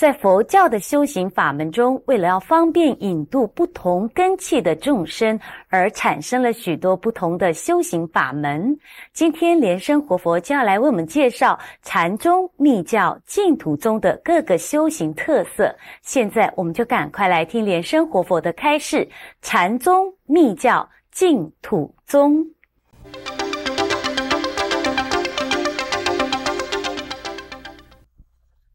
[0.00, 5.38] 在佛教的修行法门中，为了要方便引渡不同根器的众生，
[5.68, 8.74] 而产生了许多不同的修行法门。
[9.12, 15.76] 今天莲生活佛就要来为我们介绍禅宗、密教、净土宗的各个修行特色。
[16.00, 19.06] 现在，我们就赶快来听莲生活佛的开示：
[19.42, 22.42] 禅宗、密教、净土宗。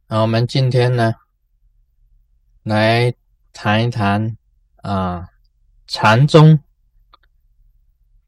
[0.07, 1.15] 那我们今天呢，
[2.61, 3.11] 来
[3.51, 4.37] 谈一谈
[4.83, 5.27] 啊，
[5.87, 6.59] 禅宗、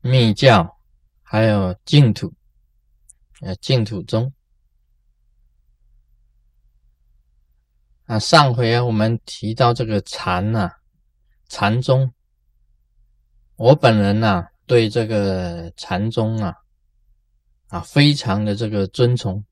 [0.02, 0.80] 密教，
[1.22, 2.34] 还有净土，
[3.42, 4.34] 呃，净土宗。
[8.06, 10.72] 啊，上回啊，我们提到这个禅呐，
[11.48, 12.12] 禅宗，
[13.56, 16.56] 我本人呐，对这个禅宗啊，
[17.68, 19.46] 啊，非常的这个尊崇。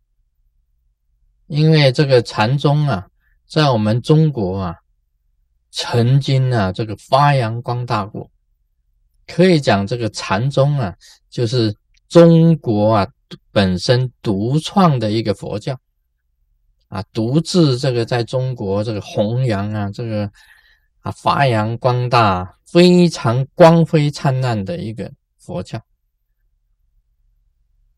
[1.48, 3.07] 因为这个禅宗啊，
[3.48, 4.76] 在我们中国啊，
[5.70, 8.32] 曾经啊这个发扬光大过，
[9.27, 10.96] 可以讲这个禅宗啊，
[11.29, 11.76] 就是
[12.10, 13.07] 中国啊
[13.51, 15.79] 本身独创的一个佛教
[16.88, 20.32] 啊，独自这个在中国这个弘扬啊，这个
[21.01, 25.79] 啊发扬光大，非常光辉灿烂的一个佛教。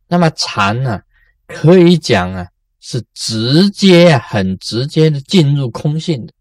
[0.09, 1.01] 那么禅呢，
[1.47, 2.45] 可以讲啊。
[2.89, 6.33] 是直接、很直接的进入空性的。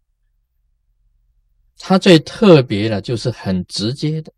[1.77, 4.31] 它最特别的就是很直接的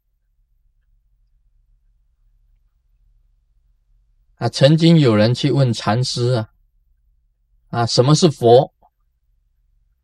[4.37, 4.49] 啊！
[4.49, 6.49] 曾经有人去问禅师啊
[7.67, 8.73] 啊，什么是佛？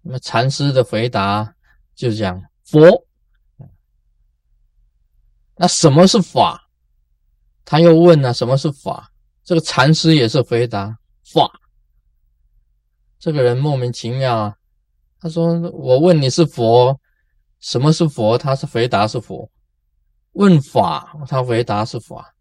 [0.03, 1.55] 那么禅师的回答
[1.95, 3.07] 就讲佛。
[5.55, 6.69] 那什么是法？
[7.63, 9.11] 他又问了什么是法？
[9.43, 10.99] 这个禅师也是回答
[11.33, 11.61] 法。
[13.25, 14.55] 这个人莫名其妙啊！
[15.19, 16.95] 他说：“我问你是佛，
[17.59, 19.49] 什么是佛？”他是回答是佛。
[20.33, 22.35] 问法，他回答是法。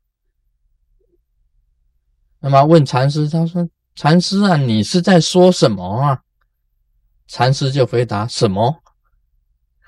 [2.39, 6.21] 那么问禅师，他说：“禅师啊，你是在说什么啊？”
[7.29, 8.83] 禅师就回答：“什么？”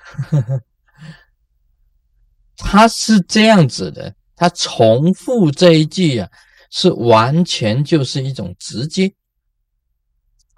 [2.57, 6.27] 他是这样子的，他重复这一句啊，
[6.71, 9.13] 是完全就是一种直接。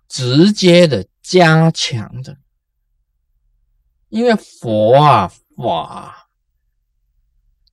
[0.09, 2.35] 直接的加强的，
[4.09, 6.29] 因为佛啊法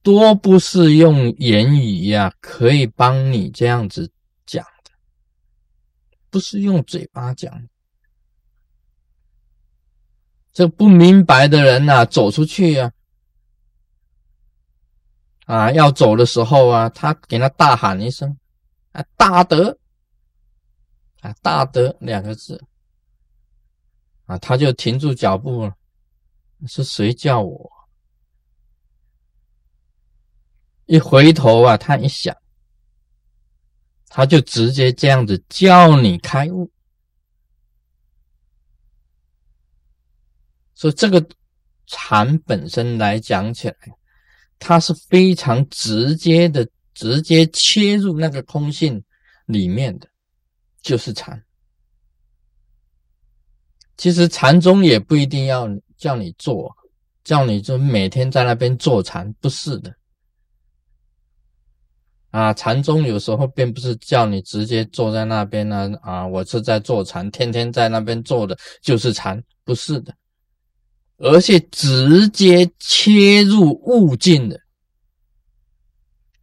[0.03, 4.13] 多不是用言语呀可以帮你这样子
[4.45, 4.91] 讲的，
[6.31, 7.67] 不是用嘴巴讲。
[10.53, 12.93] 这不明白的人呐，走出去呀，
[15.47, 18.39] 啊，要走的时候啊，他给他大喊一声
[18.93, 19.79] 啊，大德。
[21.42, 22.62] 大德两个字，
[24.25, 25.75] 啊，他就停住脚步了。
[26.66, 27.70] 是谁叫我？
[30.87, 32.34] 一回头啊，他一想，
[34.09, 36.70] 他就直接这样子叫你开悟。
[40.75, 41.26] 所以这个
[41.87, 43.76] 禅本身来讲起来，
[44.58, 49.03] 它是非常直接的，直接切入那个空性
[49.47, 50.08] 里面的。
[50.82, 51.42] 就是禅，
[53.97, 56.75] 其实禅宗也不一定要叫你做，
[57.25, 59.94] 叫你就每天在那边坐禅，不是的。
[62.31, 70.14] 啊，禅宗有时候并不是叫你直接坐在那边呢，啊，我是在坐禅，天天在那边坐的，就是禅，不是的，
[71.16, 74.60] 而且直接切入悟境的，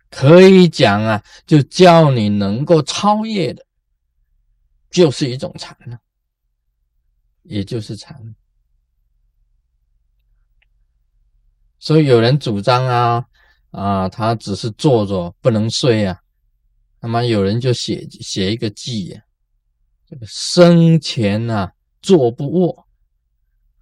[0.09, 3.63] 可以讲啊，就叫你能够超越的。
[4.94, 6.00] 就是一种禅了，
[7.42, 8.16] 也就是禅。
[11.80, 13.26] 所以有人主张啊
[13.72, 16.18] 啊，他只是坐着不能睡啊。
[17.02, 19.24] 那么有人就写写一个记啊，
[20.07, 21.74] 这个生前啊
[22.04, 22.88] 坐不卧，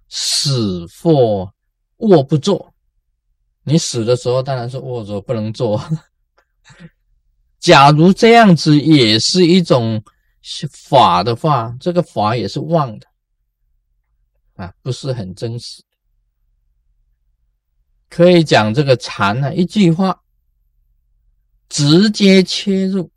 [0.08, 1.52] 死或
[1.98, 2.74] 卧不坐。
[3.64, 5.78] 你死的时候当然是卧着不能坐。
[7.60, 10.02] 假如这样子也是一种。
[10.44, 13.06] 是法的话，这个法也是妄的
[14.56, 15.84] 啊，不是很真实。
[18.08, 20.20] 可以讲这个禅呢，一句话
[21.68, 23.08] 直接切入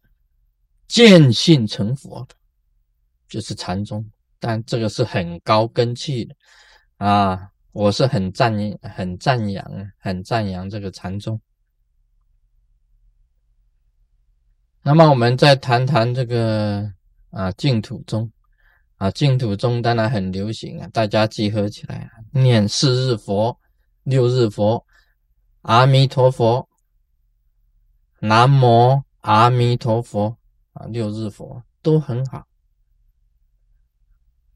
[0.88, 2.28] 见性成佛，
[3.28, 4.08] 就是禅宗。
[4.40, 6.36] 但这个是很高根气的
[6.98, 11.42] 啊，我是很赞很赞扬、很赞扬这个禅宗。
[14.84, 16.94] 那么我们再谈谈这个。
[17.36, 18.32] 啊，净土宗，
[18.96, 23.60] 啊，净土宗当然很流行啊，大家集合起来啊，念四日佛、
[24.04, 24.86] 六日佛、
[25.64, 26.66] 阿弥陀佛、
[28.20, 30.38] 南无阿弥陀佛
[30.72, 32.48] 啊，六日佛都很好。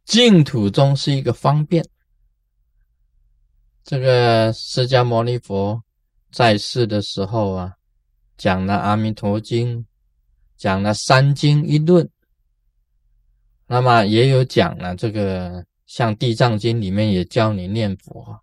[0.05, 1.85] 净土宗是一个方便。
[3.83, 5.83] 这个释迦牟尼佛
[6.31, 7.73] 在世的时候啊，
[8.37, 9.79] 讲了《阿弥陀经》，
[10.55, 12.09] 讲了三经一论。
[13.71, 18.41] 那么也有讲了，这个像《地藏经》里面也教你念佛，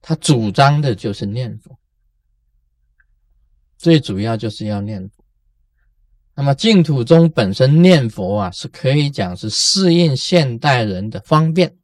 [0.00, 1.76] 他主张的就是念佛，
[3.76, 5.24] 最主要就是要念佛。
[6.36, 11.76] 那么净土中本身念佛啊，是可以讲是适应现代人的方便。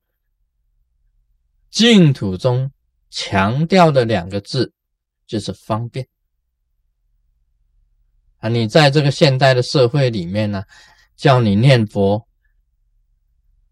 [1.69, 2.70] 净土中
[3.11, 4.73] 强调的两个字
[5.26, 6.06] 就是方便
[8.38, 10.62] 啊，你在这个现代的社会里面呢。
[11.22, 12.26] 叫你念佛，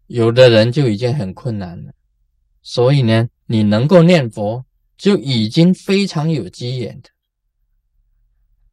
[0.07, 1.91] 有的人就已经很困难了。
[2.61, 4.65] 所以呢，你能够念佛，
[4.95, 7.09] 就已经非常有机缘的，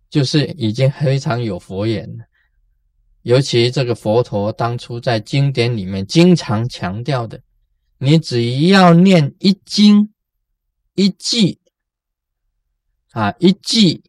[0.08, 2.24] 就是已经非常有佛缘了。
[3.22, 7.42] 尤其这个佛陀当初在经典里面经常强调的，
[7.98, 10.14] 你只要念一经
[10.94, 11.58] 一句
[13.10, 14.04] 啊，一句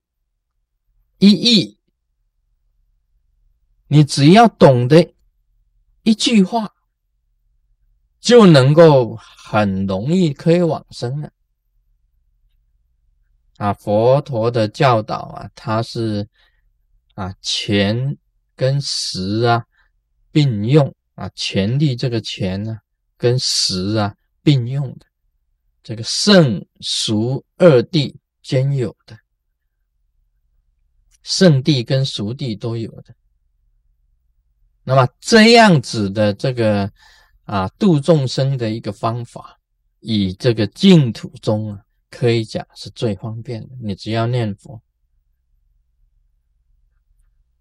[1.17, 1.78] 一义。
[3.91, 5.15] 你只要懂得
[6.03, 6.71] 一句话，
[8.19, 11.31] 就能够很容易可以往生了。
[13.57, 16.29] 啊，佛陀的教导啊，它是
[17.15, 18.15] 啊权
[18.55, 19.65] 跟实啊
[20.31, 22.79] 并用啊，权力这个权呢
[23.17, 25.05] 跟实啊并用的，
[25.81, 29.17] 这个圣俗二地兼有的，
[31.23, 33.15] 圣地跟俗地都有的。
[34.83, 36.91] 那么这样子的这个
[37.43, 39.59] 啊度众生的一个方法，
[39.99, 41.79] 以这个净土中啊，
[42.09, 43.69] 可以讲是最方便的。
[43.81, 44.81] 你只要念佛，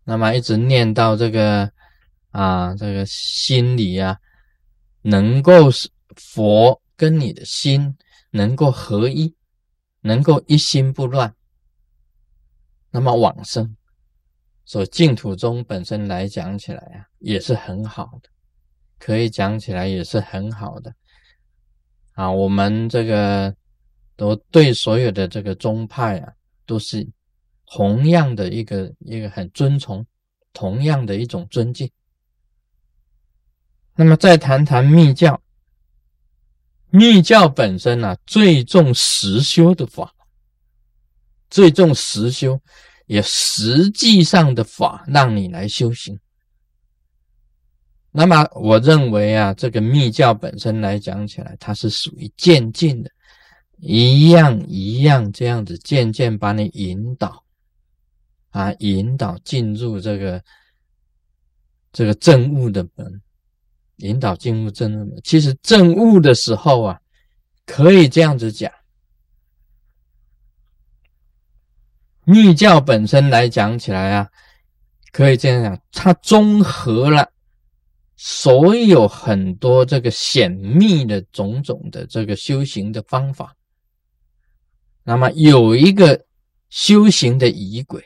[0.05, 1.71] 那么一直念到这个
[2.31, 4.19] 啊这个心里啊，
[5.03, 7.97] 能够是佛跟你的心
[8.31, 9.35] 能够合一，
[10.01, 11.35] 能够一心不乱，
[12.91, 13.77] 那么往生。
[14.69, 18.29] 所净土宗本身来讲起来啊，也是很好的，
[18.99, 20.95] 可以讲起来也是很好的
[22.13, 22.31] 啊。
[22.31, 23.57] 我们这个
[24.15, 26.31] 都对所有的这个宗派啊，
[26.67, 27.09] 都是
[27.65, 30.05] 同样的一个一个很尊崇，
[30.53, 31.91] 同样的一种尊敬。
[33.95, 35.41] 那么再谈谈密教，
[36.91, 40.15] 密教本身呢，最重实修的法，
[41.49, 42.61] 最重实修。
[43.09, 46.19] 也实际上的法让你来修行，
[48.11, 53.11] 那么我认为啊，这个密教本身来讲起来，它是属于渐进的，
[53.79, 57.43] 一样一样这样子渐渐把你引导
[58.51, 60.45] 啊，引导进入这个
[61.91, 63.23] 这个正悟的门，
[63.97, 65.19] 引导进入正悟。
[65.25, 67.01] 其实正悟的时候啊，
[67.65, 68.71] 可以这样子讲。
[72.31, 74.29] 密教本身来讲起来啊，
[75.13, 77.33] 可以这样讲，它综合了
[78.17, 83.57] 所有很多这个显密的种种的这个修行的方法，
[85.05, 86.23] 那么有一个
[86.69, 88.05] 修行的仪轨，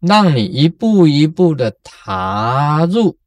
[0.00, 3.18] 让你一步一步的踏入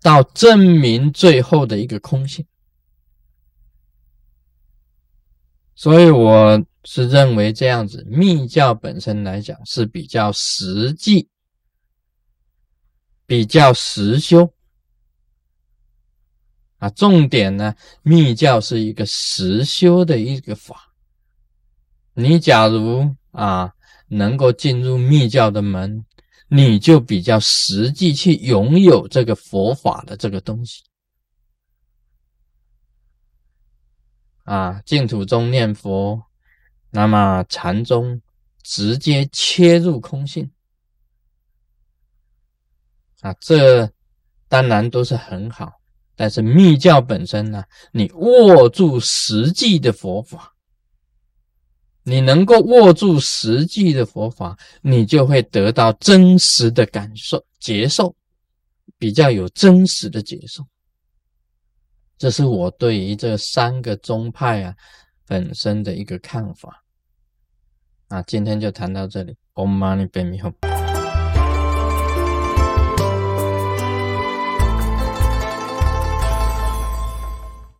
[0.00, 2.46] 到证明最后的一个空性，
[5.74, 6.64] 所以我。
[6.86, 11.28] 是认为这样子，密教本身来讲是比较实际、
[13.24, 14.52] 比较实修
[16.76, 16.90] 啊。
[16.90, 20.92] 重点呢，密教是一个实修的一个法。
[22.12, 23.72] 你假如啊
[24.08, 26.04] 能够进入密教的门，
[26.48, 30.82] 你就比较实际去拥有这个佛法的这个东西
[34.42, 34.82] 啊。
[34.84, 36.22] 净土中念佛。
[36.96, 38.22] 那么禅宗
[38.62, 40.48] 直接切入空性
[43.20, 43.90] 啊，这
[44.48, 45.72] 当然都是很好。
[46.14, 50.54] 但是密教本身呢，你握住实际的佛法，
[52.04, 58.14] 你能够握住实际的佛法，你就会得到真实的感受、接受，
[58.98, 60.64] 比较有真实的接受。
[62.16, 64.72] 这是我对于这三个宗派啊
[65.26, 66.83] 本身的一个看法。
[68.08, 69.36] 那，今天就谈到这里。
[69.54, 70.73] Om Mani Padme Hum。